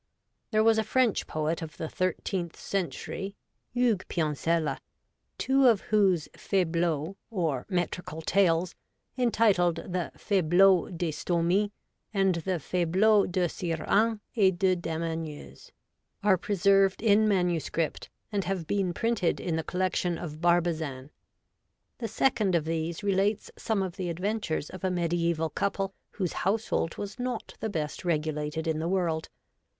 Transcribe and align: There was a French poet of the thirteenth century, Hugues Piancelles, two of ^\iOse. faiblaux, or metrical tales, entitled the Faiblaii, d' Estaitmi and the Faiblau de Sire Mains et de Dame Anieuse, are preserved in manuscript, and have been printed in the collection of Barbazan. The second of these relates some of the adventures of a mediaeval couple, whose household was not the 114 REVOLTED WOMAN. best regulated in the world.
There 0.49 0.63
was 0.63 0.79
a 0.79 0.83
French 0.83 1.27
poet 1.27 1.61
of 1.61 1.77
the 1.77 1.87
thirteenth 1.87 2.55
century, 2.57 3.35
Hugues 3.71 4.05
Piancelles, 4.09 4.79
two 5.37 5.67
of 5.67 5.83
^\iOse. 5.91 6.27
faiblaux, 6.31 7.17
or 7.29 7.67
metrical 7.69 8.23
tales, 8.23 8.73
entitled 9.15 9.75
the 9.75 10.11
Faiblaii, 10.17 10.97
d' 10.97 11.03
Estaitmi 11.09 11.69
and 12.15 12.33
the 12.33 12.59
Faiblau 12.59 13.31
de 13.31 13.47
Sire 13.47 13.85
Mains 13.87 14.19
et 14.35 14.57
de 14.57 14.75
Dame 14.75 15.03
Anieuse, 15.03 15.69
are 16.23 16.35
preserved 16.35 17.03
in 17.03 17.27
manuscript, 17.27 18.09
and 18.31 18.45
have 18.45 18.65
been 18.65 18.95
printed 18.95 19.39
in 19.39 19.55
the 19.55 19.63
collection 19.63 20.17
of 20.17 20.41
Barbazan. 20.41 21.11
The 21.99 22.07
second 22.07 22.55
of 22.55 22.65
these 22.65 23.03
relates 23.03 23.51
some 23.55 23.83
of 23.83 23.97
the 23.97 24.09
adventures 24.09 24.71
of 24.71 24.83
a 24.83 24.89
mediaeval 24.89 25.51
couple, 25.51 25.93
whose 26.09 26.33
household 26.41 26.97
was 26.97 27.19
not 27.19 27.53
the 27.59 27.67
114 27.67 27.67
REVOLTED 27.67 27.67
WOMAN. 27.67 27.85
best 27.85 28.03
regulated 28.03 28.67
in 28.67 28.79
the 28.79 28.89
world. 28.89 29.29